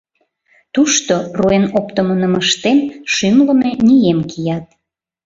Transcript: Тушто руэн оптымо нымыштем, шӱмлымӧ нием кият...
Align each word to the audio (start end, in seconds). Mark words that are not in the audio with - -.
Тушто 0.73 1.13
руэн 1.39 1.65
оптымо 1.77 2.13
нымыштем, 2.21 2.79
шӱмлымӧ 3.13 3.71
нием 3.87 4.19
кият... 4.31 4.65